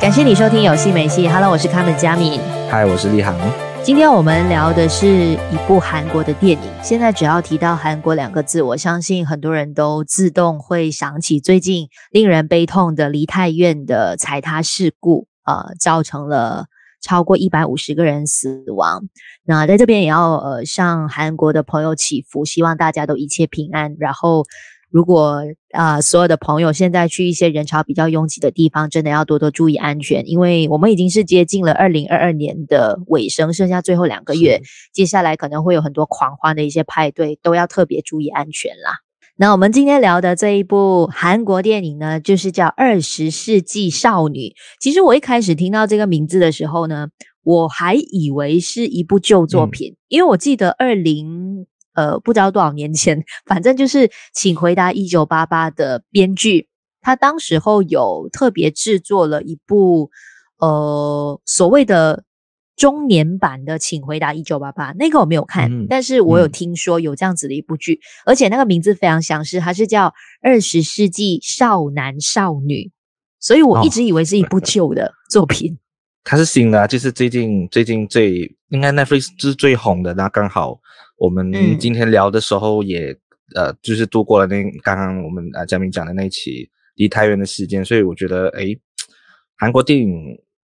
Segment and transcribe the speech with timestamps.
[0.00, 3.36] 感谢你收听有戏没戏，Hello，我是卡门佳敏，嗨，我是立航。
[3.84, 6.70] 今天我们聊的是一部韩国的电影。
[6.82, 16.64] 现在只要提到韩国两个字，我相信很多人都自动会想起最近令人悲痛的梨泰院的踩踏事故，呃，造成了
[17.02, 19.02] 超过一百五十个人死亡。
[19.44, 23.96] 那在这边也要呃向韩国的朋友祈福，希望大家都一切平安。
[23.98, 24.46] 然后。
[24.90, 34.60] 如果啊、呃，所有的朋友现在去一些人潮比较拥挤的地方，真的要多多注意安全，因为我们已经是接近了二零二二年的尾声，剩下最后两个月，
[34.92, 38.98] 接下来可能会有很多狂欢的一些派对，都要特别注意安全啦。
[39.36, 44.38] 那我们今天聊的这一部韩国电影呢，就是叫《二十世纪少女》。
[44.80, 47.06] 其实我一开始听到这个名字的时候呢，
[47.44, 51.66] 我还以为是一部旧作品，嗯、因为我记得二零。
[52.00, 56.66] 呃，不知道多少年前，反正就是《请回答一九八八》的编剧，
[57.02, 60.10] 他当时候有特别制作了一部
[60.58, 62.24] 呃所谓的
[62.76, 70.06] 中年版的《请回答一九八八》，那个我没有看，嗯、但是我有听说有这样子的一部剧，嗯、而且那个名字非常相似，它是叫
[70.40, 72.74] 《二十世纪少男少女》，
[73.38, 75.74] 所以我一直以为是一部旧的 作品。
[75.74, 75.76] 哦、
[76.24, 80.80] 它是新的，就是最近最近最应该 Netflix 是最红的，那刚好。
[81.20, 83.12] 我们今天聊的时候也，
[83.54, 88.80] 嗯、呃，就是度过了那刚刚我们啊嘉宾讲的那一期离太原的时间，所以我觉得，诶，
[89.58, 90.10] 韩国电影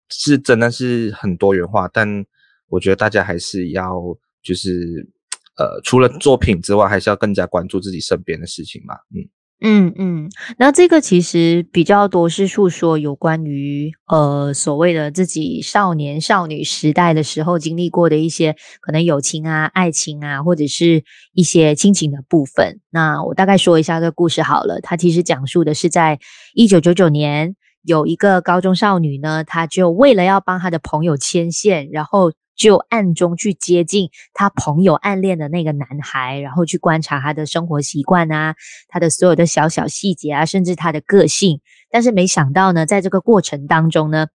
[0.09, 2.25] 是真的是很多元化，但
[2.69, 4.01] 我觉得大家还是要
[4.41, 5.05] 就是，
[5.57, 9.27] 呃，除了作品之外，还是要更加关注自己身边的事情嘛，嗯。
[9.61, 21.03] 嗯嗯，那这个其实比较多是诉说有关于呃所谓的自己少年少女时代的时候经历过的一些可能友情啊、爱情啊，或者是
[21.33, 22.81] 一些亲情的部分。
[22.91, 26.19] 那我大概说一下这个故事好了，它其实讲述的是在
[26.53, 32.33] 一九九九年，有一个高中少女呢，她就为了要帮她的朋友牵线，然后。
[32.55, 38.55] 就暗中去接近他朋友暗恋的那个男孩，然后去观察他的生活习惯啊，
[38.87, 41.61] 他的所有的小小细节啊，甚至他的个性。
[41.89, 44.27] 但是没想到呢，在这个过程当中呢，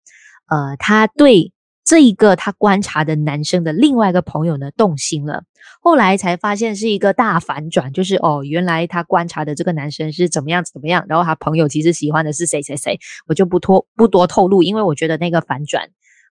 [0.48, 1.52] 呃，他对
[1.84, 5.44] 这一个他观察的男生的另外一个朋友呢动心了。
[5.82, 12.98] 后来才发现是一个大反转，就是哦，原来他观察的这个男生是怎么样怎么样，然后他朋友其实喜欢的是谁谁谁。
[13.26, 15.88] 我就不多不多透露，因为我觉得那个反转。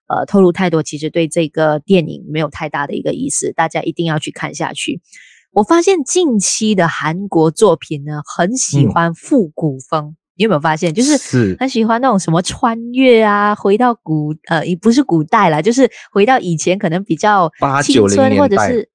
[0.09, 4.99] 呃，透露太多，其实对这个电影没有太大的一个意思，大家一定要去看下去。
[5.51, 10.93] 我发现近期的韩国作品呢，很喜欢复古风，嗯、你有没有发现？
[10.93, 17.51] 就是很喜欢那种什么穿越啊，回到古呃，也不是古代啦，就是回到以前可能比较
[17.83, 18.89] 青春，或者是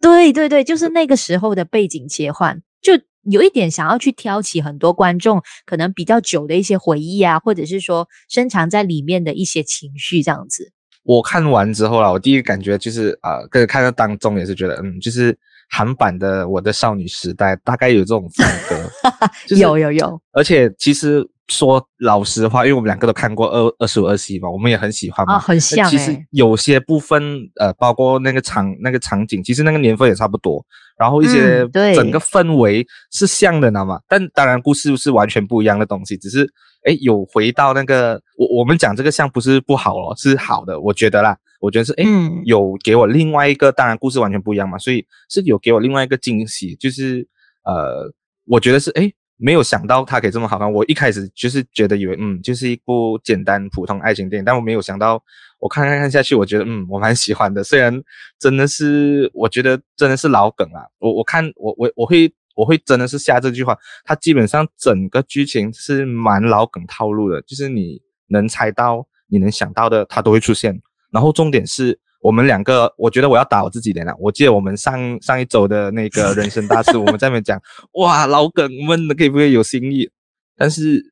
[0.00, 2.92] 对对对，就是那个时候的背景切换，就。
[3.24, 10.72] 有一点想要去挑起很多观众可能比较久的一些回忆啊，或者是说深藏在里面的一些情绪这样子。
[11.02, 15.36] 我看完之后啦，我第一个感觉就是啊，跟、呃、看到当中也是觉得，嗯，就是
[15.70, 18.90] 韩版的《我的少女时代》大概有这种风格，
[19.46, 21.28] 就是、有有有，而且其实。
[21.50, 25.90] 说老实话，因为我们两个都看过二二十五二十一嘛，我们也很喜欢嘛，啊、很像、欸。
[25.90, 27.20] 其实有些部分，
[27.56, 30.64] 呃，包括那个场那个场景，其实那个年份也差不多，
[31.00, 33.98] 然后一些整个氛围是像的，知道吗？
[34.06, 36.46] 但当然故事是完全不一样的东西，只是
[36.84, 47.26] 诶有回到那个我我们讲这个像不是不好哦，是好的，我觉得啦，我觉得是诶、嗯、有给我另外一个，当然故事完全不一样嘛，所以是有给我另外一个惊喜，就是
[47.64, 48.12] 呃，
[48.46, 49.14] 我觉得是诶。
[49.42, 50.70] 没有想到它可以这么好看。
[50.70, 55.18] 我一开始就是觉得以为，嗯，就是一部简单普通爱情电影，但我没有想到，
[55.60, 57.62] 我看看看下去，我觉得，嗯，我蛮喜欢的。
[57.62, 58.02] 虽然
[58.38, 60.82] 真的是，我觉得真的是老梗啊。
[60.98, 70.80] 我我看我我我会我会真的是下这句话，它基本上整个剧情是蛮老梗套路的，就是你能猜到、你能想到的，它都会出现。
[71.12, 72.00] 然后重点是。
[72.22, 74.14] 我们两个，我觉得我要打我自己脸了。
[74.18, 77.58] 我记得我们上上一周的那个人生大事，我们在那边讲，
[77.94, 80.06] 哇，老梗们可以不可以有新意？
[80.54, 81.02] 但是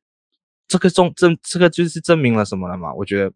[0.67, 2.93] 这个证证这个就是证明了什么了嘛？
[2.93, 3.31] 我觉得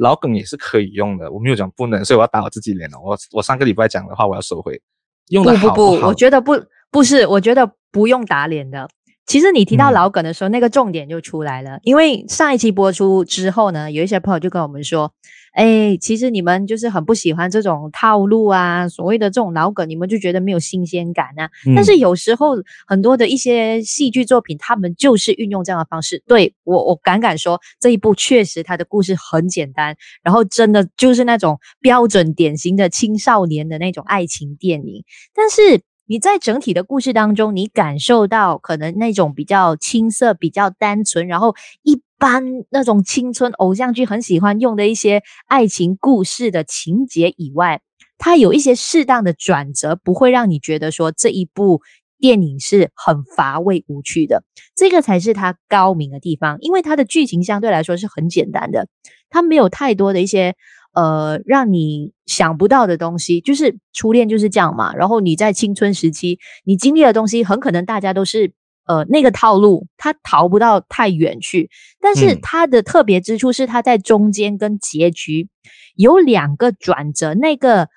[0.00, 2.98] 老梗也是可以用的，我没有讲不能，所以我要打我自己脸了。
[2.98, 4.80] 我我上个礼拜讲的话，我要收回。
[5.28, 5.74] 用的好不？
[5.74, 6.60] 不不不，我觉得不
[6.90, 8.88] 不是，我觉得不用打脸的。
[9.26, 11.78] 其实你提到老梗的时候，嗯、那个重点就出来了。
[11.82, 15.12] 因为上一期播出之后呢，有一些朋友就跟我们说
[15.52, 21.50] ：“哎，其实你们就是很不喜欢这种套路啊，所谓的这种老梗，你们就觉得没有新鲜感啊。
[21.66, 22.56] 嗯”但是有时候
[22.86, 26.22] 很多的一些戏剧作品，他们就是运用这样的方式。
[26.26, 35.04] 对，我，我敢敢说，这一部确实它的故事很简单，然后真的就是那种标准典型的青少年的那种爱情电影。
[35.34, 35.82] 但是。
[36.06, 41.54] 你在整体的故事当中，你感受到可能那种比较青涩、比较单纯，然后
[41.84, 47.80] 一般那种青春偶像剧很喜欢用的一些爱情故事的情节以外，
[48.18, 51.80] 它有一些适当的转折，不会让你觉得说这一部
[52.18, 54.44] 电影是很乏味无趣的。
[54.76, 58.86] 这个才是它高明的地方，因为它的剧情相对来说是很简单的，
[59.30, 60.54] 它没有太多的一些
[60.92, 63.40] 呃让你想不到的东西。
[63.40, 68.52] 就是初恋就是这样嘛，然后你在青春时期你经历的东西，很可能大家都是。
[68.86, 75.48] 呃，那个套路他逃不到太远去，但是他的特别之处是他在中间跟结局
[75.94, 77.88] 有两个转折，那个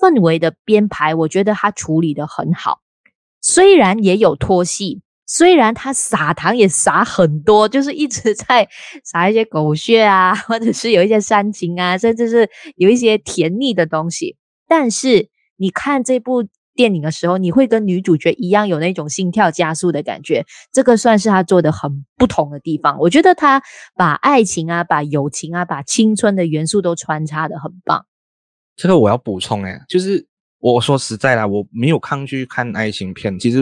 [0.00, 2.80] 氛围的编排，我觉得他处理的很好。
[3.42, 8.68] 虽然也有拖戏，虽然他撒糖也撒很多，就是一直在
[9.04, 14.36] 撒一些狗血啊，或者是有一些煽情啊，甚至是有一些甜腻的东西，
[14.66, 16.46] 但是你看这部。
[16.78, 22.96] 电影的时候，你会跟女主角一样有那种心跳加速的感觉，这个算是他做的很不同的地方。
[23.00, 23.60] 我觉得他
[23.96, 28.06] 把爱情啊、把友情啊、把青春的元素都穿插的很棒。
[28.76, 30.24] 这个我要补充诶，就是
[30.60, 33.36] 我说实在啦，我没有抗拒看爱情片。
[33.36, 33.58] 其实，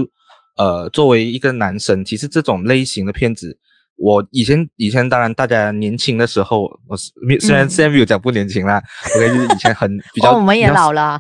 [0.59, 3.59] 呃，作为一个男生，其实这种类型的片子，
[3.97, 6.95] 我以前以前当然大家年轻的时候，我
[7.41, 8.83] 虽然现在没有讲不年轻啦，
[9.15, 11.19] 我感觉就是以前很 比较，哦，我们也老了。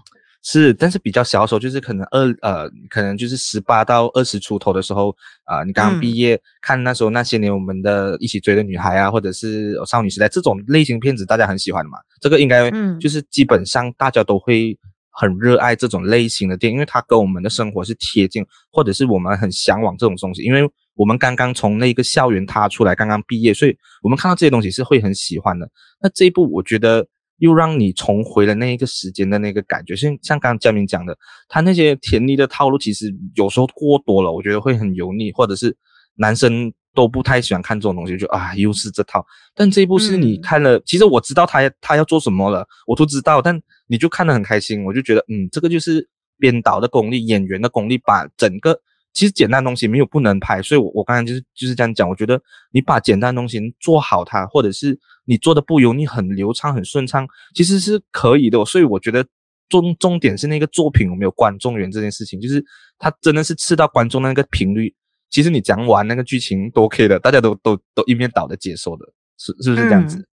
[0.49, 5.11] 是，但是比较小的时候，就是可能二呃，可能就是十八到二十出头的时候
[5.43, 11.99] 啊、呃，你刚刚毕业、嗯，看那时候那些年我们的一起追的女孩啊，或者是少女时代这种类型片子，大家很喜欢的嘛。
[12.21, 12.71] 这个应该
[13.01, 14.79] 就是基本上大家都会
[15.11, 20.63] 很热爱这种类型的电影，因为它跟我们的生活是贴近，或者是我们很向往这种东西，因为
[20.95, 25.69] 我们刚刚从那个校园踏出来，刚刚毕业，所以我们看到这些东西是会很喜欢的。
[26.01, 27.05] 那这一部我觉得。
[27.39, 31.17] 又让你重回了那一个时间的那个感觉，像像刚刚嘉明讲的，
[31.49, 35.77] 他那些甜腻的套路，其实有时候过多了，我觉得会很油腻，或者是
[36.17, 39.25] 男生都不太喜欢看这种东西，就啊，又是这套。
[39.55, 48.81] 但这一部是你看了，嗯、其实我知道他他要做什么了，我都知道，但你就看得很开心，我就觉得，嗯，这个就是编导的功力，演员的功力，把整个。
[49.17, 52.07] 其实简单东西没有不能拍，所以我我刚才就是就是这样讲。
[52.07, 52.39] 我觉得
[52.71, 58.63] 你把简单的东西做好它，或者是你做的不油腻、很流畅、很顺畅，其实是可以的。
[58.67, 59.25] 所以我觉得
[59.71, 62.63] 重重点是那个作品有没有观众缘这件事情，就是
[62.99, 64.95] 它真的是刺到观众那个频率。
[65.31, 69.07] 其实你讲完那个剧情都 OK 的，大家都都都一面倒的接受的，
[69.39, 70.19] 是是不是这样子？
[70.19, 70.27] 嗯，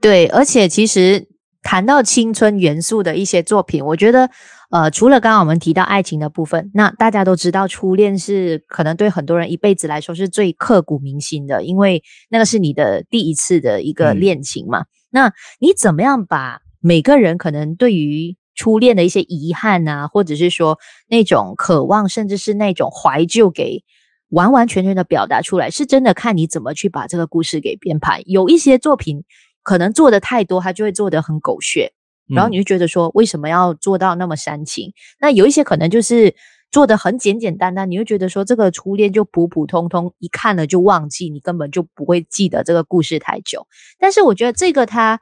[0.00, 1.26] 对，而且其实
[1.62, 4.30] 谈到青春元素的一些作品，我觉得。
[4.70, 14.82] 呃，除了刚刚我们提到爱情的部分，那大家都知道，初恋是可能对很多人一辈子来说是最刻骨铭心的，因为那个是你的第一次的一个恋情嘛。
[14.82, 14.86] 嗯。
[15.10, 20.78] 那你怎么样把每个人可能对于初恋的一些遗憾啊，或者是说
[21.08, 23.82] 那种渴望，甚至是那种怀旧，给
[24.28, 28.22] 完完全全的表达出来，是真的看你怎么去把这个故事给编排。
[28.24, 29.24] 有一些作品
[29.64, 31.92] 可能做的太多，他就会做得很狗血。
[32.34, 34.88] 然后你就觉得说，为什么要做到那么煽情？
[34.88, 34.92] 嗯。
[35.20, 36.34] 那有一些可能就是
[36.70, 43.66] 做的很简简单单，你会觉得说这个初恋就普普通通，一看了就忘记，你根本就不会记得这个故事太久。
[43.98, 45.20] 但是我觉得这个它，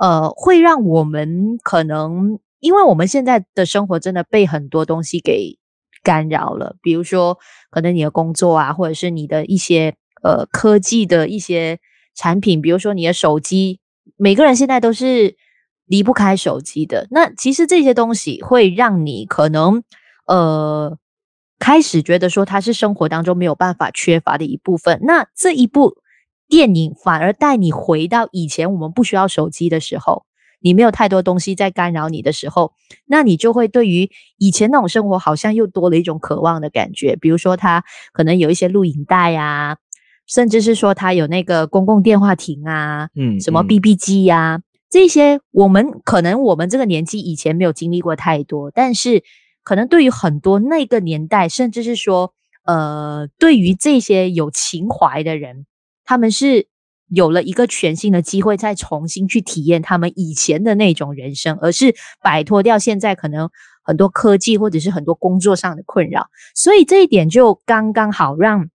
[0.00, 5.58] 呃，会让我们可能，因为我们现在的生活真的被很多东西给
[6.02, 7.38] 干扰了，比如说
[7.70, 11.78] 可能你的工作啊，或者是你的一些呃科技的一些
[12.16, 13.78] 产品，比如说你的手机，
[14.16, 15.36] 每个人现在都是。
[15.90, 19.82] 离不开手机的，那其实这些东西会让你可能
[20.24, 20.96] 呃
[21.58, 25.00] 开始觉得说它是生活当中没有办法缺乏的一部分。
[25.02, 25.96] 那这一部
[26.48, 30.24] 电影反而带你回到以前我们不需要手机的时候，
[30.60, 32.72] 你没有太多东西在干扰你的时候，
[33.06, 37.16] 那你就会对于以前那种生活好像又多了一种渴望的感觉。
[37.16, 37.82] 比如说，它
[38.12, 39.78] 可能有一些录影带呀，
[40.28, 44.60] 甚至是说它有那个公共电话亭啊，嗯，什么 BB 机呀。
[44.90, 49.22] 这些我们可能我们这个年纪以前没有经历过太多，但是
[49.62, 55.64] 可能对于很多那个年代，甚至是说，呃，对于这些有情怀的人，
[56.04, 56.66] 他们是
[57.08, 63.48] 有了一个全新的机会，再重新去体验他们以前的那种人生，而是摆脱掉现在可能
[63.84, 68.68] 很多科技或者是很多工作上的困扰，所以这一点就刚刚好让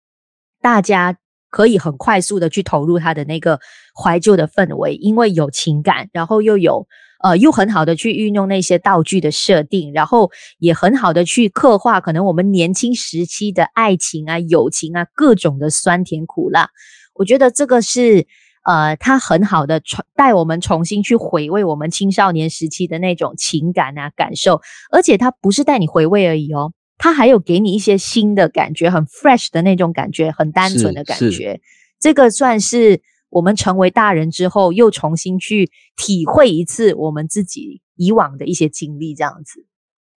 [0.62, 1.18] 大家。
[1.56, 3.58] 可以很快速的去投入他的那个
[3.96, 6.86] 怀旧的氛围，因为有情感，然后又有
[7.24, 16.70] 呃，又很好的去运用那些道具的设定，然后也很好的去刻画可能我们年轻时期的爱情啊、友情啊，各种的酸甜苦辣。
[17.14, 18.28] 我觉得这个是
[18.66, 24.60] 呃，他很好的重带我们重新去回味我们青少年时期的那种情感啊、感受，
[24.92, 26.74] 而且他不是带你回味而已哦。
[26.98, 31.60] 他还有给你一些新的感觉，很 fresh 的那种感觉，很单纯的感觉。
[32.00, 39.66] 这个算是我们成为大人之后，又重新去体会一次我们自己以往的一些经历，这样子。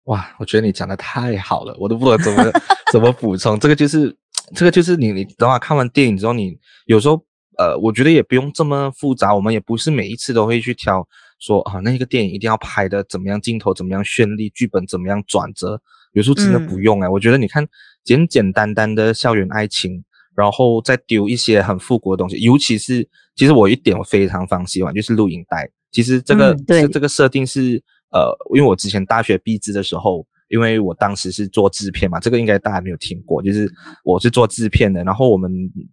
[0.04, 2.52] 哇，我觉得你讲的太好了，我都不知道怎么
[2.92, 3.60] 怎么补充。
[3.60, 4.16] 这个就是，
[4.56, 7.22] 这个就是你你等会看完电影之后，你有时候
[7.58, 11.06] 呃，我觉得也不用这么复杂，我们也不是每一次都会去挑
[11.40, 15.82] 说啊，那个电影一定要拍的怎么样，镜头怎么样绚丽，剧本怎么样转折，
[16.14, 17.10] 有时候真的不用哎、欸。
[17.10, 17.68] 嗯、我觉得你看
[18.04, 20.04] 简简单单的校园爱情，
[20.36, 27.84] 然后再丢一些很复古的东西，尤其是其实我一点我非常非常喜欢就是录影带，其实这个、嗯、对这个设定是。
[28.10, 33.70] 呃，因为我之前大学毕制的时候，因为我当时是做制片嘛，这个应该大家没有听过，就是
[34.06, 35.52] 我是做制片的，然后我们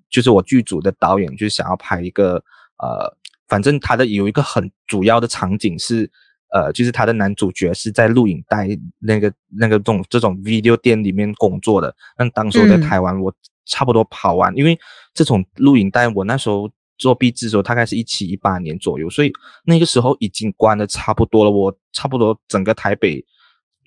[0.09, 2.37] 就是我剧组的导演就是想要拍一个
[2.78, 3.12] 呃，
[3.49, 6.09] 反正他的有一个很主要的场景是
[6.55, 8.67] 呃，就是他的男主角是在录影带
[8.99, 13.35] 那个那个这种这种 video 店里面工作的，那当时我在台湾，我
[13.67, 14.79] 差不多跑完，嗯、因为
[15.13, 16.71] 这种录影带我那时候。
[16.97, 19.33] 做壁纸的时候，大概是一七一八年左右，所以
[19.65, 21.51] 那个时候已经关的差不多了。
[21.51, 23.23] 我差不多整个台北，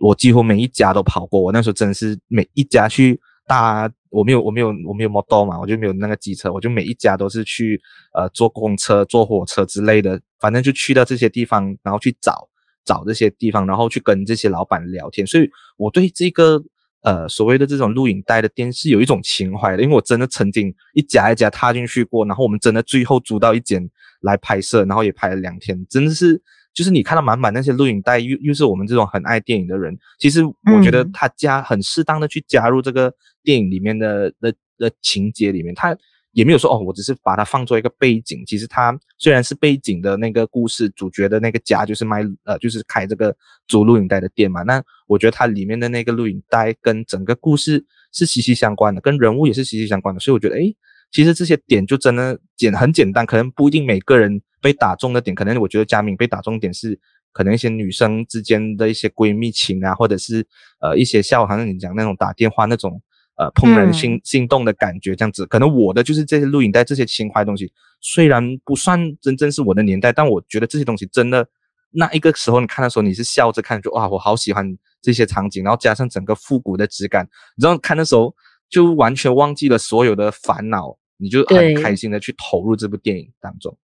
[0.02, 1.40] 我几乎每一家都跑过。
[1.40, 7.82] 我那时候真的是每一家去搭，我没有我没有我没有摩托嘛，我就没有那个机车，我就每一家都是去
[8.14, 12.46] 呃坐公车、坐火车之类的，反正就去到这些地方，然后去找
[12.88, 15.27] 找这些地方，然后去跟这些老板聊天。
[15.27, 16.63] 所以我对这个。
[17.01, 23.88] 呃，所谓的这种录影带的店是有一种情怀的，因为我真的曾经一家一家踏进去过，然后我们真的最后租到一间
[24.22, 26.41] 来拍摄，然后也拍了两天，真的是
[26.74, 35.96] 就是你看到满满那些录影带，又又是我们这种很爱电影的人，其实我觉得他加很适当的去加入这个电影里面的的的情节里面，他。
[36.38, 38.44] 也没有说哦，我只是把它放作一个背景。
[38.46, 43.36] 其实它虽然是背景的那个故事，主角的那个家就是卖呃，就是开这个
[43.67, 44.62] 租录影带的店嘛。
[44.62, 50.20] 那我觉得它里面的那个录影带跟整个故事是息息相关的，跟人物也是息息相关的。
[50.20, 50.77] 所以我觉得，诶，
[51.12, 57.00] 其实这些点就真的简很简单，可能不一定每个人被打中的点，可能我觉得佳敏被打中点是
[57.34, 60.46] 可能一些女生之间的一些闺蜜情啊，或者是
[60.82, 63.01] 呃一些像好像你讲那种打电话那种。
[63.38, 71.48] 呃，怦然心心动的感觉，这样子，嗯、可能我的就是这些录影带这些情怀东西，虽然不算真正是我的年代，但我觉得这些东西真的，
[71.91, 74.65] 那一个时候你看的时候，你是笑着看，就哇，我好喜欢
[75.03, 77.29] 这些场景，然后加上整个复古的质感，
[77.62, 78.34] 然后看的时候
[78.72, 83.77] 就完全忘记了所有的烦恼，你就很开心的去投入这部电影当中。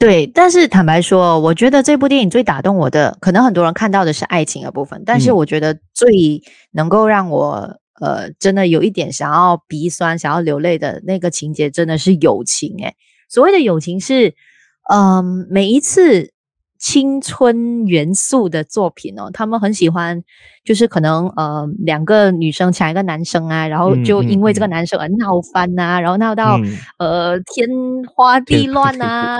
[0.00, 6.42] 对，但是坦白说，我觉得这部电影最打动我的，可能很多人看到的是爱情的部分，但是我觉得最
[6.72, 7.79] 能够让我。
[8.00, 12.96] 呃，真的有一点想要鼻酸、想要流泪的那个情节，真的是友情诶。
[13.28, 14.34] 所谓的友情是，
[14.90, 16.32] 嗯、呃，每一次
[16.78, 20.24] 青春元素的作品哦，他们很喜欢，
[20.64, 27.68] 就是可能呃两个女生抢一个男生啊，然后就因为这个男生而闹翻呐、啊，嗯嗯、然后闹到、嗯、呃天
[28.16, 29.38] 花地乱啊，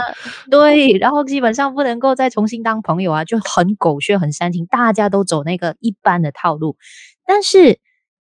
[0.51, 6.77] 对，然后基本上不能够再重新当朋友啊，就很狗血、很煽情，大家都走那个一般的套路，
[7.27, 7.81] 但是。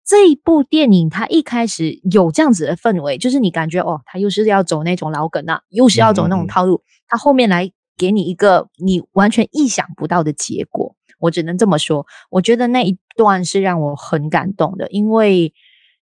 [0.09, 10.95] 这一部电影，它一开始有这样子的氛围，就是你感觉哦，它又是要走那种老梗啊，又是要走那种套路，它后面来给你一个你完全意想不到的结果。
[11.19, 15.53] 我只能这么说，我觉得那一段是让我很感动的，因为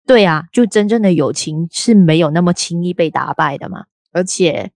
[0.05, 3.85] 对啊，就真正的友情是没有那么轻易被打败的嘛。
[4.13, 4.73] 而且，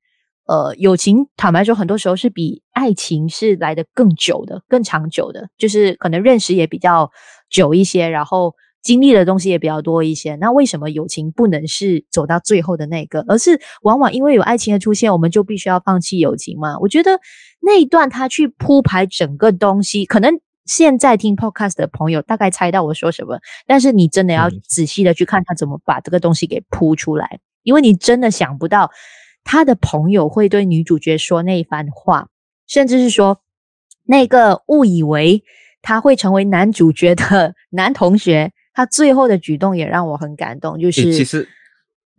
[0.46, 7.10] 呃，友情坦白说，很多时候是比爱情是来的更久的、更长久的，就是可能认识也比较
[7.50, 8.54] 久一些，然后。
[8.86, 16.78] 经历的东西也比较多一些，那为什么友情不能是走到最后的那个，而是往往因为有爱情的出现，我们就必须要放弃友情嘛？
[16.78, 17.18] 我觉得
[17.60, 28.92] 那一段他去铺排整个东西，可能现在听 podcast 的朋友大概猜到我说什么，但是你真的要仔细的去看他怎么把这个东西给铺出来，因为你真的想不到
[29.42, 32.28] 他的朋友会对女主角说那一番话，
[32.68, 33.40] 甚至是说
[34.04, 35.42] 那个误以为
[35.82, 38.52] 他会成为男主角的 男同学。
[38.76, 41.48] 他最后的举动也让我很感动，就是其实，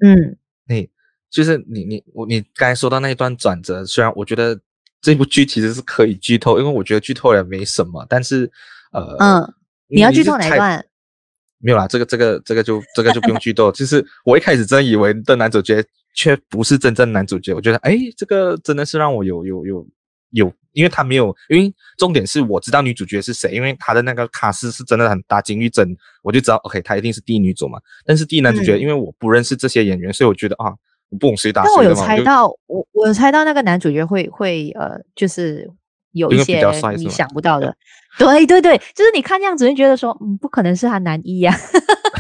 [0.03, 0.35] 嗯，
[0.67, 0.89] 你
[1.29, 4.59] 就是你你我你刚才说到那一段转折，虽然我觉得
[4.99, 8.51] 这部剧其实是可以剧透，因为我觉得剧透也没什么，但是
[8.91, 9.53] 呃，嗯，
[9.87, 10.83] 你要剧透哪一段？
[11.61, 13.71] 没有啦，这个这个这个就这个就不用剧透。
[13.71, 15.83] 其实我一开始真以为的男主角
[16.15, 19.87] 却不是真正男主角，我觉得哎，这个真的是让我有有有
[20.31, 20.51] 有。
[20.73, 27.79] 因为他没有，因为重点是我知道女主角是谁，因为他的那个卡斯是真的很大，金玉珍，我就知道，OK，他一定是第一女主嘛。
[28.05, 30.69] 但是第一男主角，嗯、因为我不认识这些演员，所以我觉得啊，
[31.09, 31.75] 我不懂谁打谁嘛。
[31.77, 35.67] 但我有猜到，我我有猜到那个男主角会会呃，就是
[36.11, 36.63] 有一些
[36.95, 37.75] 你想不到的。
[38.19, 41.55] 对对对，就是你看样子就觉得说，嗯，不可能是他男一呀，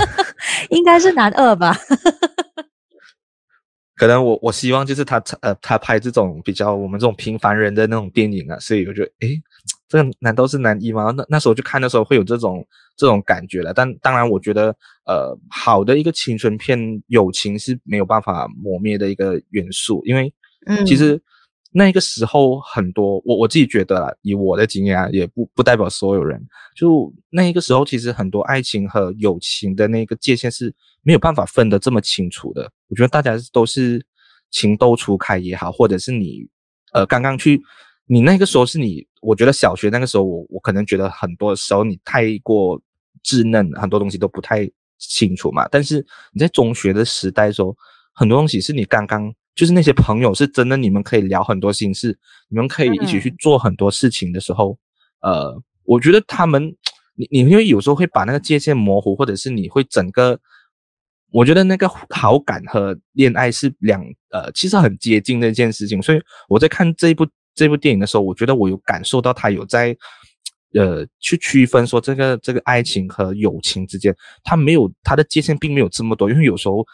[0.71, 1.77] 应该是男二吧。
[3.97, 9.41] 可能我我希望就是他呃他拍这种比较我们这种平凡人的那种电影啊，所以我觉得诶，
[9.89, 11.11] 这个难道是男一吗？
[11.17, 13.73] 那那时候就看的时候会有这种这种感觉了。
[13.73, 14.67] 但当然，我觉得
[15.05, 20.31] 呃好的一个青春片，友情是没有办法磨灭的一个元素，因为
[20.67, 21.19] 嗯其实
[21.71, 26.39] 那个时候很多我我自己觉得啦，以我的经验啊，也不不代表所有人，
[26.75, 30.71] 就那一个时候其实很多爱情和友情的那个界限是。
[31.03, 34.05] 没有办法分得这么清楚的，我觉得大家都是
[34.49, 36.47] 情窦初开也好，或者是你
[36.93, 37.61] 呃刚刚去，
[38.05, 42.81] 你那个时候是你，我觉得小学那个时候我我可能觉得很多时候你太过
[43.23, 45.67] 稚嫩，很多东西都不太清楚嘛。
[45.69, 47.75] 但是你在中学的时代的时候，
[48.13, 52.17] 很多东西是你刚刚就是那些朋友是真的，你们可以聊很多心事，
[52.47, 54.77] 你们可以一起去做很多事情的时候，
[55.19, 56.73] 嗯、呃，我觉得他们
[57.15, 60.39] 你你因为有时候会把那个界限模糊，或者是你会整个。
[61.31, 66.01] 我觉得那个好感和恋爱是两呃，其实很接近的一件事情。
[66.01, 69.95] 所以我在看这一部这部电影的时候，我觉得我有感受到他有在
[70.73, 76.29] 呃去区分说这个这个爱情和友情之间，他没有他的界限并没有这么多。
[76.29, 76.85] 因为有时候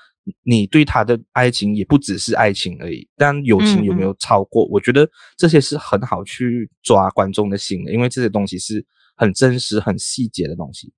[0.44, 4.66] 你对他的爱情也不只是爱情而已，但友情有没有超过？
[4.66, 4.72] 嗯嗯。
[4.72, 8.84] 我觉得这些是很好去抓观众的心的，因为这些东西是
[9.16, 10.92] 很真实、很细节的东西。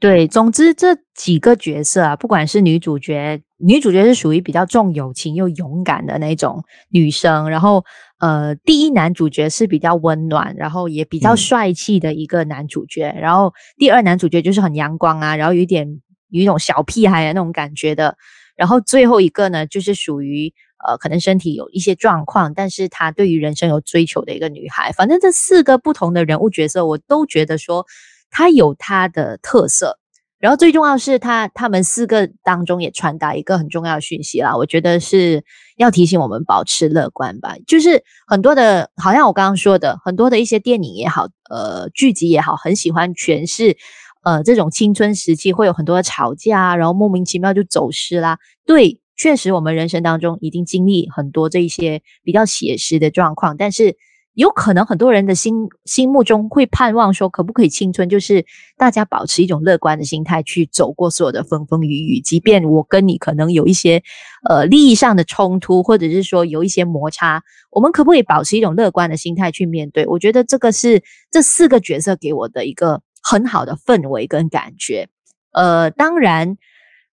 [0.00, 7.84] 对，总之这几个角色啊，不管是女主角，女主角是属于比较重友情又勇敢的那种女生，然后
[8.20, 18.16] 呃，第一男主角是比较温暖，然后也比较帅气的一个男主角，嗯、然后第二男主角就是很阳光啊，然后有一点有一种小屁孩的那种感觉的，
[18.56, 20.54] 然后最后一个呢，就是属于
[20.86, 24.92] 呃，可能身体有一些状况，但是她对于人生有追求的一个女孩。
[24.92, 27.84] 反正这四个不同的人物角色，我都觉得说。
[28.30, 29.98] 他有他的特色，
[30.38, 35.44] 然后最重要是他他们四个当中也传达一个很重要的讯息啦，我觉得是
[35.76, 37.56] 要提醒我们保持乐观吧。
[37.66, 43.76] 就是很多的，好像我刚刚说的，很多的一些电影也好，呃，剧集也好，很喜欢诠释
[44.22, 48.38] 呃这种青春时期会有很多的吵架，然后莫名其妙就走失啦。
[48.64, 53.96] 对，确实我们人生当中已经经历很多这一些比较写实的状况，但是。
[54.38, 58.46] 有可能很多人的心心目中会盼望说，可不可以青春就是
[58.76, 64.00] 大家保持一种乐观的心态去走过所有的风风雨雨，即便我跟你可能有一些
[64.48, 70.06] 呃利益上的冲突，或者是说有一些摩擦，我们可不可以保持一种乐观的心态去面对？
[70.06, 75.08] 我觉得这个是这四个角色给我的一个很好的氛围跟感觉。
[75.50, 76.56] 呃，当然，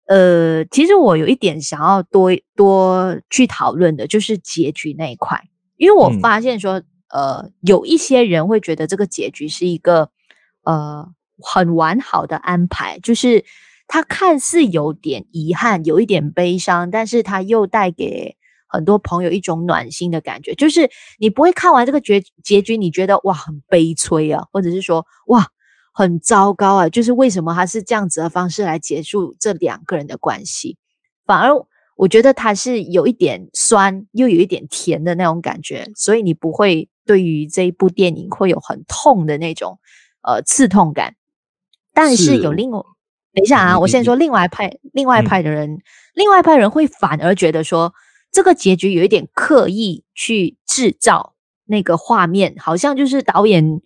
[0.06, 5.42] 呃，其实我有一点想要多多去讨论的，就是结局那一块，
[5.78, 6.78] 因为我发现说。
[6.78, 10.10] 嗯呃，有一些人会觉得这个结局是一个
[10.66, 11.08] 呃
[11.42, 13.46] 很完好的安排，就是
[13.88, 18.36] 他看似有点遗憾，有一点悲伤，但是他又带给
[18.68, 20.56] 很多朋友一种暖心的感觉。
[20.56, 25.48] 就是你不会看完这个结结局，你觉得哇很悲催啊，或者是说哇
[25.94, 30.78] 很糟糕啊，就是为什么他是这样子的方式来结束这两个人的关系，
[31.26, 31.66] 反而。
[31.98, 39.80] 我觉得它是有一点酸，又有一点甜的那种感觉，所以你不会对于这一部电影会有很痛的那种
[40.22, 41.16] 呃刺痛感。
[41.94, 42.80] 但是有另外，
[43.34, 45.82] 等一下啊，我现在说另外一派，另外一派的人，嗯、
[46.14, 47.94] 另外一派人会反而觉得说
[48.32, 53.82] 这个结局有一点刻意去制造那个画面，好像就是导演。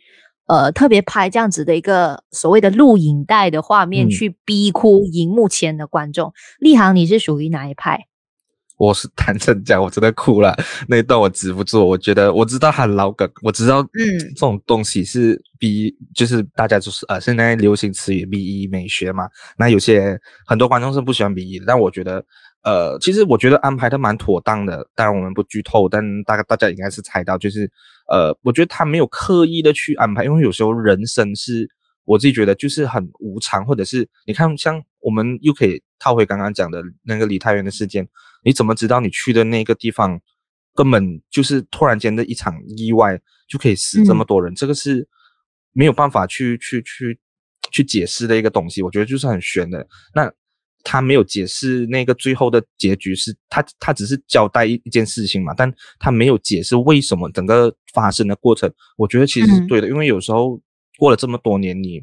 [0.51, 6.33] 呃，特别拍这样子的一个所谓的录影带的画面，去逼哭荧幕前的观众。
[6.57, 8.07] 立航，你是属于哪一派？
[8.79, 11.85] 我是坦诚讲，我真的哭了，那一段我止不住。
[11.85, 19.29] 我觉得我知道很老梗，我知道，嗯，这种东西是 B，就是大家就是呃，现在流行词语 B E 美学嘛。
[19.57, 22.25] 那有些很多观众是不喜欢 B E 的，但我觉得。
[22.61, 27.71] 呃，其实我觉得安排的蛮妥当的，当然我们不剧透，但大概大家应该是猜到，就是
[28.11, 31.65] 呃，我觉得他没有刻意的去安排，因为有时候人生是
[32.03, 38.05] 我自己觉得就是很无常，或者是你看像我们又可以套回刚刚讲的那个李太原的事件，
[38.43, 40.19] 你怎么知道你去的那个地方
[40.73, 44.53] 根本就是突然间的一场意外就可以死这么多人？
[44.53, 45.07] 嗯、这个是
[45.73, 47.19] 没有办法去去去
[47.71, 50.31] 去解释的一个东西，我觉得就是很悬的那。
[50.81, 60.59] 他没有解释那个最后的结局是，他他只是交代一一件事情嘛，但他没有解释为什么整个发生的过程，我觉得其实是对的，嗯、因为有时候
[60.97, 62.01] 过了这么多年，你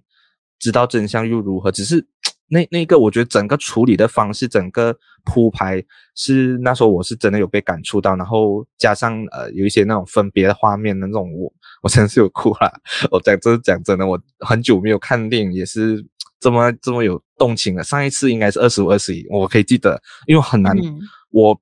[0.59, 1.73] 知道真相又如何？
[1.73, 2.07] 只是
[2.49, 5.83] 那那个，我觉得整个处理的方式，整个铺排
[6.15, 12.73] 是那时候我是真的有被感触到，然后加上呃有一些那种分别的画面的那种，我我真的是有哭了。
[13.11, 16.05] 我讲真讲真的，我很久没有看电影，也是。
[16.39, 21.59] 这么这么有动情了，上一次应该是二十五二十一，我可以记得，因为很难，嗯、我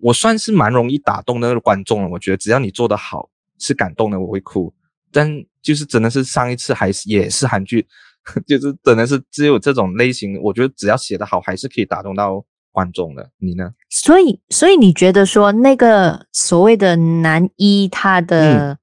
[0.00, 2.08] 我算是蛮容易打动那个观众了。
[2.08, 4.72] 我觉得只要你做得好，是感动的，我会哭。
[5.12, 7.86] 但就是真的是上一次还是也是韩剧，
[8.46, 13.30] 就是真的是只有这种类型，我觉得只要写得好，还是可以打动到观众的。
[13.38, 13.70] 你呢？
[13.90, 18.78] 所以，所以你觉得说那个所谓的男一他的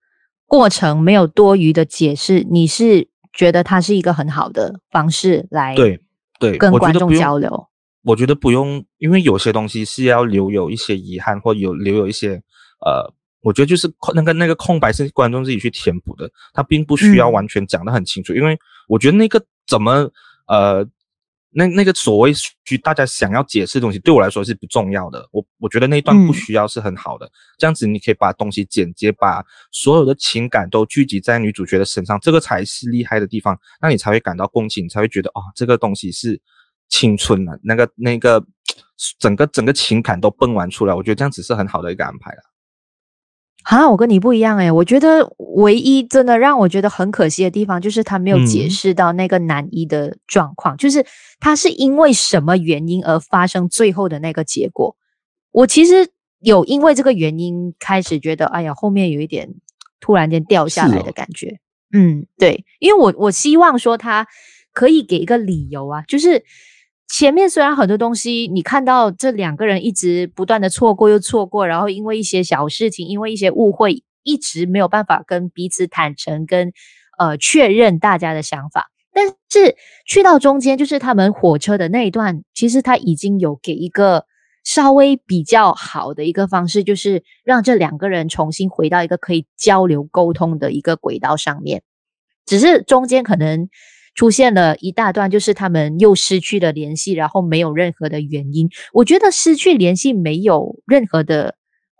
[0.45, 5.99] 过程没有多余的解释，嗯、你是觉得他是一个很好的方式来对
[6.39, 7.67] 对跟观众交流？
[8.03, 12.41] 我觉得不用，因为有些东西是要留有一些遗憾，或有留有一些
[12.83, 18.33] 呃，我觉得就是那个那个空白是观众自己去填补的，他并不需要完全讲得很清楚。
[18.33, 20.09] 嗯、因为我觉得那个怎么
[20.47, 20.87] 呃，
[21.49, 22.31] 那那个所谓
[22.65, 25.27] 需大家想要解释的东西，对我来说是不重要的。
[25.31, 36.41] 我我觉得那一段不需要是很好的，嗯、这样子你可以把东西简洁，把所有的情感都聚集在女主角的身上，这个才是厉害的地方，那你才会感到共情，你才会觉得哦，这个东西是。
[36.93, 38.45] 青春了，那个那个，
[39.17, 42.39] 整个整个情感都迸完出来，我觉得这样子是很好的一个安排了。
[42.39, 42.50] 啊，
[43.89, 51.05] 我跟你不一样诶，我觉得唯一真的让我觉得很可惜的地方，就是他没有解释到那个男一的状况，嗯、就是
[51.39, 54.95] 他是因为什么原因而发生最后的那个结果。
[55.51, 59.49] 我其实有因为这个原因开始觉得，哎呀，后面有一点
[59.99, 61.47] 突然间掉下来的感觉。
[61.49, 61.59] 哦、
[61.93, 64.27] 嗯，对，因为我我希望说他
[64.73, 66.43] 可以给一个理由啊，就是。
[67.11, 76.71] 前面虽然很多东西，你看到这两个人一直不断的错过又错过，然后因为一些小事情，因为一些误会，一直没有办法跟彼此坦诚，跟
[77.19, 78.89] 呃确认大家的想法。
[79.13, 79.75] 但是
[80.07, 84.25] 去到中间，就是他们火车的那一段，其实他已经有给一个
[84.63, 91.83] 稍微比较好的一个方式，就是让这两个人重新回到一个可以交流沟通的一个轨道上面。
[92.45, 93.67] 只是中间可能。
[94.13, 98.69] 出现了一大段，就是他们又失去了联系，然后没有任何的原因。
[98.91, 101.55] 我觉得失去联系没有任何的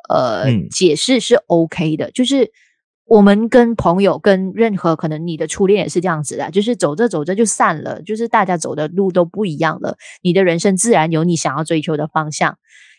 [0.10, 2.12] 呃、嗯、解释是 OK 的。
[2.12, 2.52] 就是
[3.06, 9.96] 我们跟朋友，跟任何可能你的初恋也是这样子的，就是走着走着就散了，就是大家走的路都不一样了。
[10.22, 12.58] 你的人生自然有你想要追求的方向。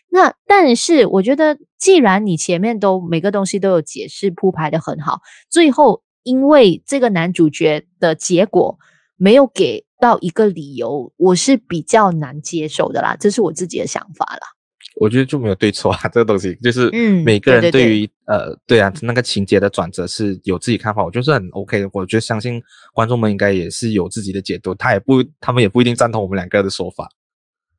[0.09, 5.21] 那但是我觉得，既然你前面都每个东西都有解释铺排的很好，
[5.51, 8.79] 最后因为这个男主角的结果。
[9.15, 14.41] 没有给到一个理由，我是比较难接受的啦，这是我自己的想法啦。
[14.97, 21.89] 我觉得就没有对错啊， 这个东西就是，嗯，每个人对于、嗯、呃，对啊，那个情节的转折是有自己看法，我觉得是很 OK 的。
[21.93, 22.61] 我觉得相信
[22.93, 27.09] 观众们应该也是有自己的解读，他也不，他们也不一定赞同我们两个的说法。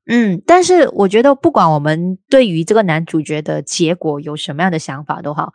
[0.07, 5.53] 嗯，但是我觉得不管我们对于这个男主角的结果有什么样的想法都好。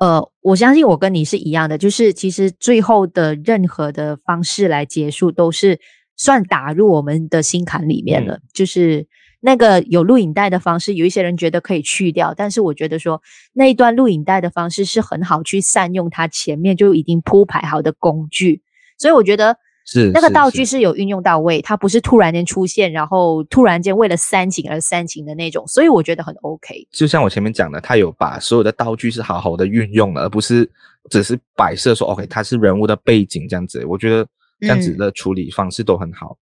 [0.00, 5.78] 呃，我相信我跟你是一样的，就是其实最后的任何的方式来结束，都是
[6.16, 8.34] 算打入我们的心坎里面了。
[8.34, 9.06] 嗯、就是
[9.40, 18.62] 那个有录影带的方式，有一些人觉得可以去掉，但是我觉得说那一段录影带的方式是很好去善用它前面就已经铺排好的工具，
[18.98, 19.56] 所以我觉得。
[19.92, 26.86] 是那个道具是有运用到位，它不是突然间出现，然后突然间为了煽情而煽情的那种，所以我觉得很 OK。
[26.92, 30.70] 就像我前面讲的，他有把所有的道具是好好的运用了，而不是
[31.10, 33.84] 只是摆设说 OK，它是人物的背景这样子。
[33.84, 34.24] 我觉得
[34.60, 36.38] 这样子的处理方式都很好。
[36.38, 36.40] 嗯。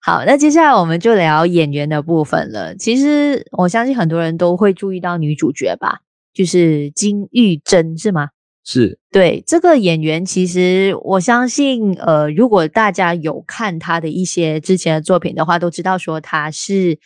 [0.00, 2.74] 好，那接下来我们就聊演员的部分了。
[2.74, 6.00] 其实我相信很多人都会注意到女主角吧，
[6.34, 8.30] 就是金玉珍，是吗？
[8.70, 16.98] 是对这个演员，其实我相信，呃，如果大家有看他的一些之前的作品的话，都知道说他是，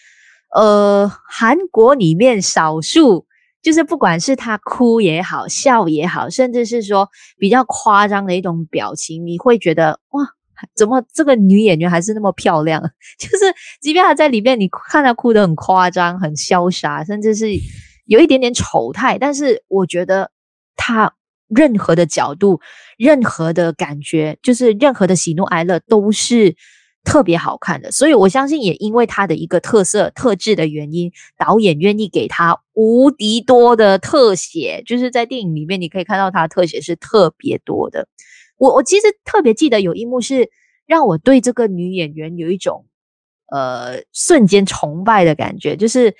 [0.53, 3.27] 呃，韩国里面少数，
[3.63, 10.27] 就是不管是他哭也好，笑也好，甚至是说比较夸张的一种表情，你会觉得哇，
[10.75, 12.83] 怎么这个女演员还是那么漂亮？
[13.21, 17.53] 就是即便她在里面，你看她哭得很夸张、很潇洒，甚至是
[18.07, 20.33] 有一点点丑态，但是我觉得
[20.75, 21.15] 她。
[21.55, 22.61] 任何的角度，
[22.97, 26.57] 任何的感觉，就是任何的喜怒哀乐都是
[27.05, 27.91] 特别好看的。
[27.91, 34.83] 所以我相信，也因为他的一个特色特质的原因，导演愿意给他无敌多的特写。
[34.87, 38.09] 就是在电影里面，你可以看到他的特写是特别多的。
[38.57, 40.49] 我我其实特别记得有一幕是
[40.87, 42.87] 让我对这个女演员有一种
[43.51, 46.15] 呃瞬间崇拜的感觉，就是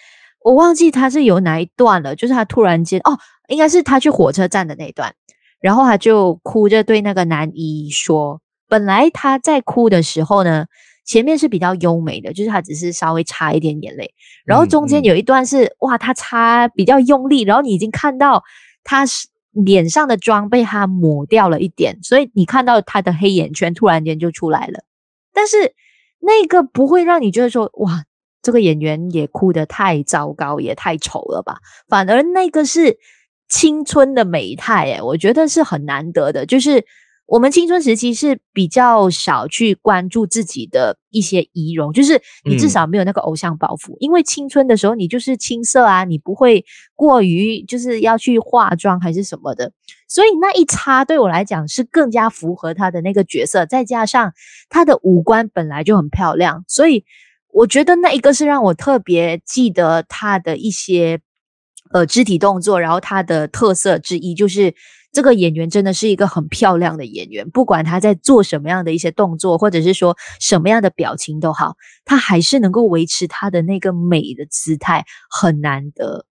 [0.45, 3.19] 我忘记他是有哪一段了，就是他突然间哦。
[3.49, 5.15] 应该是他去火车站的那一段，
[5.61, 10.65] 然后他就哭着对那个男一说：“本来他在哭的时候呢，
[11.05, 14.15] 前面是比较优美的，就是他只是稍微擦一点眼泪，
[14.47, 18.43] 然后中间有一段是、嗯嗯、哇，他擦比较用力，然后你已经看到
[18.85, 24.85] 他是脸上的妆被他抹掉了一点，所以你看到他的黑眼圈突然间就出来了，
[25.35, 25.75] 但是
[26.21, 28.05] 那个不会让你觉得说哇，
[28.43, 31.59] 这个演员也哭得太糟糕，也太丑了吧？
[31.89, 32.99] 反而那个是
[33.49, 36.85] 青春的美态，诶，我觉得是很难得的，就是。
[37.27, 46.63] 我们青春时期是比较少去关注自己的一些仪容，就是你至少没有那个偶像包袱，嗯、因为青春的时候你就是青涩啊，你不会
[46.95, 49.73] 过于就是要去化妆还是什么的，
[50.09, 54.35] 所以那一擦对我来讲是更加符合他的那个角色，再加上
[54.69, 57.05] 他的五官本来就很漂亮，所以
[57.53, 61.21] 我觉得那一个是让我特别记得他的一些
[61.93, 64.75] 呃肢体动作，然后他的特色之一就是。
[65.15, 71.75] 这个演员真的是一个很漂亮的演员，不管他在做什么样的一些动作，或者是说什么样的表情都好，
[72.07, 76.25] 他还是能够维持他的那个美的姿态，很难得。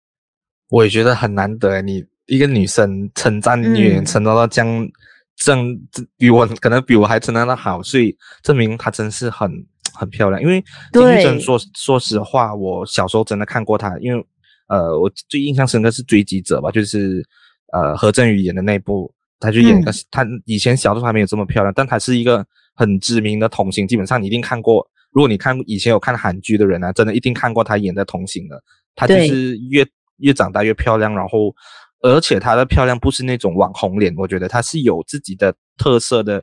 [0.69, 4.89] 我也觉得很难得，你一个女生称赞女演员称赞到这样，
[5.35, 9.51] 正、嗯、比我可能比我还称赞的好，所以证明她真是很
[9.99, 10.41] 很漂亮。
[10.41, 14.25] 因为金裕贞说说实话，我小时候真的看过她，因为
[14.69, 17.23] 呃，我最印象深刻是追击者吧，就是。
[17.71, 22.43] 呃，何振宇演的那部，他就演个，他、嗯、以前小时候还没有这么漂亮，但他是一个
[22.75, 24.83] 很知名的童星，基本上你一定看过。
[25.13, 28.59] 如果你看以前有看韩剧的人啊，真的一定看过他演的童星的。
[28.95, 31.55] 他就是越越长大越漂亮，然后
[32.01, 36.43] 而且她的漂亮不是那种网红脸，我觉得她是有自己的特色的。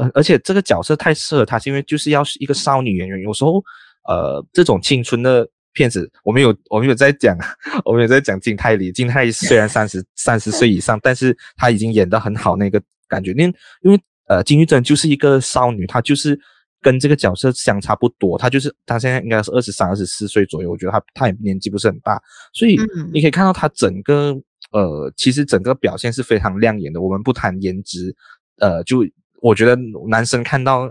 [0.00, 3.62] 呃，而且这个角色太适合他，是因为就是要是一个少女演员，有时候
[4.08, 5.48] 呃这种青春的。
[5.74, 7.38] 片子，我们有我们有在讲，
[7.84, 8.90] 我们有在讲金泰梨。
[8.90, 13.30] 金泰梨虽然三十三十岁以上，但是她已经演得很好，那个感觉。
[13.32, 16.36] 因为因为呃，金玉珍就是一个少女，她就是
[16.80, 18.36] 跟这个角色相差不多。
[18.36, 22.20] 她就是她现在应该是二十三、二十四岁左右，我觉得她她也年纪不是很大，
[22.52, 22.76] 所以
[23.12, 24.34] 你可以看到她整个
[24.72, 27.00] 呃，其实整个表现是非常亮眼的。
[27.00, 28.12] 我们不谈颜值，
[28.58, 29.04] 呃，就
[29.40, 29.76] 我觉得
[30.08, 30.90] 男生看到。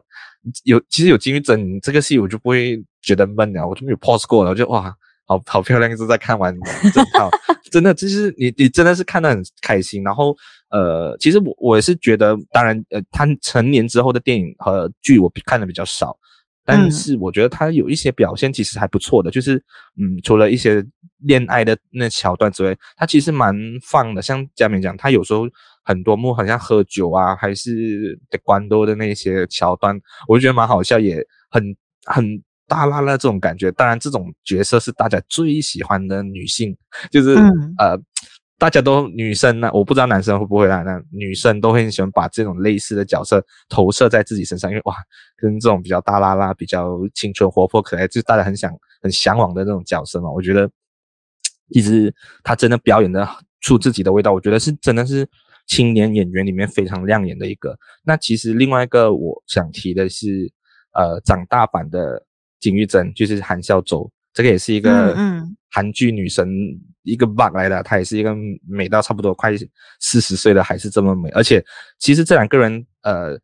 [0.64, 4.84] 有其实有金玉珍这个戏，我就不会觉得闷了，我就没有 pause 过了，我就哇，
[5.26, 6.58] 好好漂亮，一直在看完
[6.94, 7.30] 整套，
[7.70, 10.02] 真的就是你你真的是看得很开心。
[10.04, 10.34] 然后
[10.70, 16.18] 呃，其实我我也是觉得，当然呃，他成年之后的电影和剧我看的比较少，
[16.64, 19.62] 但是我觉得他有一些表现其实还不错的，就是
[20.00, 20.82] 嗯，除了一些
[21.20, 24.22] 恋爱的那桥段之外，他其实蛮放的。
[24.22, 25.48] 像佳明讲，他有时候。
[25.88, 31.64] 很多幕好像喝酒啊，还是的关多的那些桥段，我就觉得蛮好笑，也很
[32.06, 33.72] 很大啦啦这种感觉。
[33.72, 36.76] 当然，这种角色是大家最喜欢的女性，
[37.10, 37.98] 就是、嗯、呃，
[38.58, 44.94] 大家都女生呢，我不知道男生会不会啊，那女生都会很喜欢把这种类似的角色投射在自己身上，因为哇，
[45.38, 48.70] 跟这种比较大啦啦、比较青春活泼可爱，就是大家很想
[49.02, 50.30] 很向往的那种角色嘛。
[50.30, 50.70] 我觉得
[51.72, 53.28] 其实他真的表演的
[53.62, 55.28] 出自己的味道，我觉得是真的是。
[55.70, 57.78] 青年演员里面非常亮眼的一个。
[58.06, 60.50] 那其实另外一个我想提的是，
[60.94, 62.26] 呃，长大版的
[62.58, 65.14] 金玉珍，就是韩孝周，这个也是一个
[65.70, 66.50] 韩剧女神
[67.04, 68.34] 一个 bug 来的，她也是一个
[68.66, 69.52] 美到差不多快
[70.00, 71.28] 四十岁了还是这么美。
[71.32, 71.62] 而且
[72.00, 73.38] 其实这两个人，呃，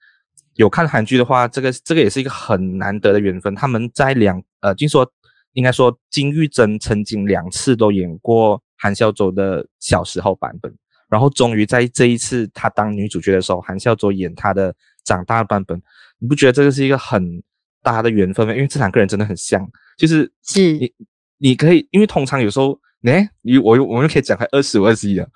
[0.56, 3.54] 有看韩剧的话，这个这个也是一个很难得的缘分。
[3.54, 5.06] 他们在两呃，听说
[5.54, 10.74] 应该说金玉珍曾经两次都演过韩孝周的小时候版本。
[11.10, 15.80] 然后终于在这一次她当女主角的时候，韩孝周演她的长大版本，
[16.18, 17.44] 你不觉得这个是一个很
[17.84, 18.54] 大的缘分吗？
[18.56, 19.64] 因为这两个人真的很像，
[19.96, 20.92] 就是是你
[21.38, 25.30] 你可以，因为通常有时候，哎，你我我们可以讲开二十五二十一了，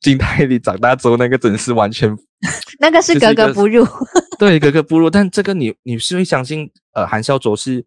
[0.00, 2.16] 金泰梨长大之后那个真是完全，
[2.78, 3.84] 那个是格格不入，
[4.38, 5.10] 对，格格不入。
[5.10, 7.84] 但这个你你是会相信，呃，韩孝周是。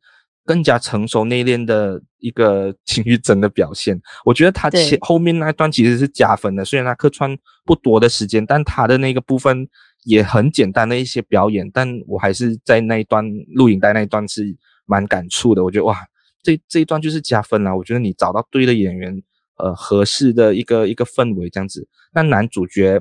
[0.49, 6.65] 更加成熟内敛的一个金裕贞的表现， 我觉得他前后面那段其实是加分的。
[6.65, 9.67] 虽然他客串不多的时间，但他的那个部分
[10.05, 14.57] 也很简单的一些表演，但我还是在那一段录影带那一段是
[14.87, 15.63] 蛮感触的。
[15.63, 15.95] 我觉得哇，
[16.41, 17.75] 这这一段就是加分啦。
[17.75, 19.21] 我觉得你找到对的演员，
[19.57, 21.87] 呃，合适的一个一个氛围这样子。
[22.11, 22.99] 那男主角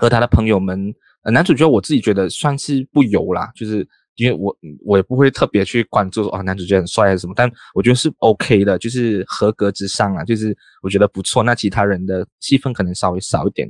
[0.00, 3.88] 和他的朋友们，呃，男主角我自己觉得算是不油啦，就是。
[4.16, 11.42] 因为我我也不会特别去关注啊，男主角很帅还是什么，但我觉得是 OK 的，就是合格之上啊，就是我觉得不错。
[11.42, 13.66] 那其他人的戏份可能稍微少一点，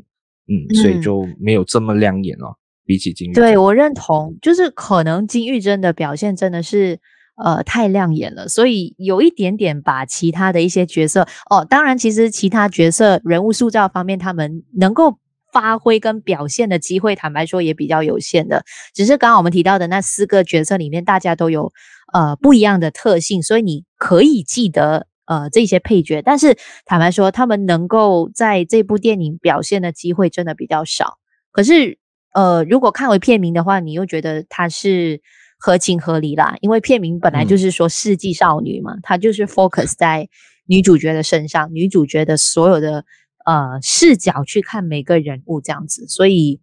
[0.48, 2.54] 嗯，嗯，所以就没有这么亮眼哦。
[2.84, 6.98] 比起金裕贞，对，我认同，就是可能金玉珍的表现真的是
[7.36, 15.18] 呃太亮眼了，所以有一点点把其他的一些角色哦，当然其实其他角色人物塑造方面，他们能够。
[15.52, 18.64] 发挥跟表现的机会，坦白说也比较有限的。
[18.94, 21.72] 只是刚刚我们提到的那四个角色里面，大家都有
[22.12, 26.22] 呃不一样的特性，所以你可以记得呃这些配角。
[26.22, 31.18] 但是坦白说，他们能够在这部电影表现的机会真的比较少。
[31.52, 31.98] 可是
[32.32, 35.20] 呃，如果看回片名的话，你又觉得它是
[35.58, 40.28] 合情合理啦，因为片名本来就是说世纪少女嘛，它、嗯、就是 focus 在
[40.66, 43.04] 女主角的身上，女主角的所有的
[43.44, 46.60] 呃视角去看每个人物这样子，所以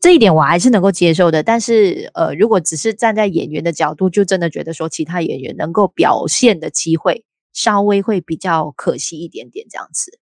[0.00, 1.42] 这一点我还是能够接受的。
[1.42, 10.18] 但是呃，如果只是站在演员的角度，就真的觉得说其他演员能够表现的机会稍微会比较可惜一点点这样子。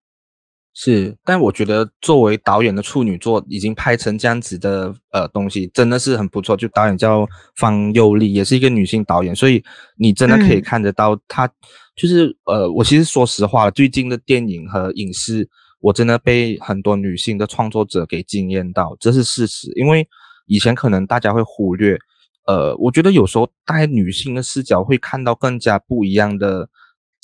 [0.77, 6.57] 是，但我觉得作为导演的处女作，已经拍成这样子的呃东西，真的是很不错。
[6.57, 9.63] 就导演叫方佑丽，也是一个女性导演，所以
[9.97, 11.49] 你真的可以看得到她，
[11.95, 15.49] 就是、嗯、呃，我其实说实话，最近的电影和影视，
[15.85, 19.71] 我真的被很多女性的创作者给惊艳到，这是事实。
[19.77, 20.09] 因为
[20.47, 21.99] 以前可能大家会忽略，
[22.47, 26.69] 呃，我觉得有时候带女性的视角会看到更加不一样的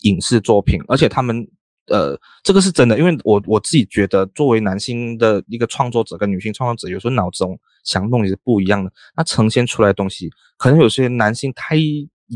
[0.02, 1.48] 影视作品，而且他们。
[1.86, 8.92] 呃，这个是真的，因为我我自己觉得，作为男性的一个创作者跟女性创作者，有时候脑中想的东西是不一样的。
[9.16, 11.76] 那呈现出来的东西，可能有些男性太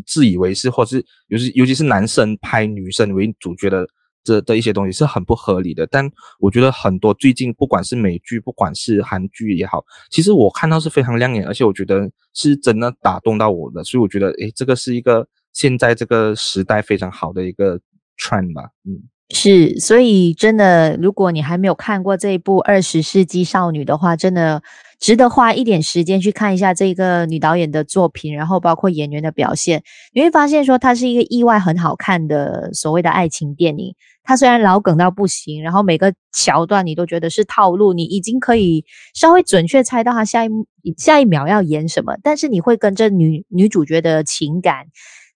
[0.04, 3.86] 自以为是，或是尤其尤其是男生拍女生为主角的
[4.24, 5.86] 这的一些东西是很不合理的。
[5.86, 6.10] 但
[6.40, 13.84] 我觉得很多最近不管是美剧，不管是韩剧也好，其实我看到是非常亮眼，而且我觉得是真的打动到我的。
[13.84, 17.78] 所以我觉得，诶，这个是一个现在这个时代非常好的一个
[18.18, 19.08] trend 吧，嗯。
[19.30, 24.62] 是，所以真的，如果你还没有看过这一部《二十世纪少女》的话，真的
[25.00, 29.82] 值得花一点时间去看一下这个女导演的作品，然后包括演员的表现，
[30.12, 33.94] 你会发现说它是一个意外很好看的所谓的爱情电影。
[34.24, 38.84] 他虽然老梗到不行，然后每个桥段你都觉得是套路，你已经可以
[39.14, 40.48] 稍微准确猜到他下一
[40.96, 44.86] 下一秒要演什么，但是你会跟着女女主角的情感。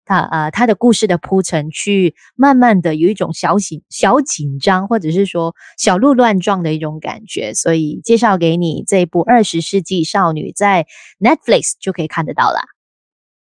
[0.07, 10.87] 他呃，他的故事的铺陈，去慢慢的有一种小紧小紧张，或者是说小鹿乱撞的一种感觉，所以介绍给你这一部《二十世纪少女》在
[11.20, 12.78] Netflix 就可以看得到了。